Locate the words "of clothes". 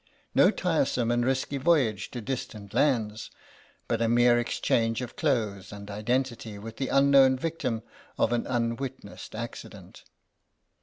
4.99-5.71